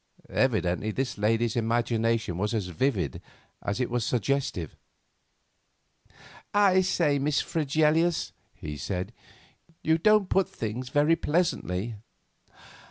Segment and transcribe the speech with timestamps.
[0.33, 3.21] Evidently this lady's imagination was as vivid
[3.61, 4.75] as it was suggestive.
[6.55, 9.13] "I say, Miss Fregelius," he said,
[9.83, 11.97] "you don't put things very pleasantly."